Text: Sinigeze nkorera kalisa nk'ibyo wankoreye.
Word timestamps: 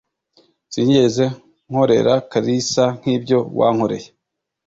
Sinigeze 0.71 1.23
nkorera 1.69 2.13
kalisa 2.31 2.83
nk'ibyo 2.99 3.37
wankoreye. 3.59 4.09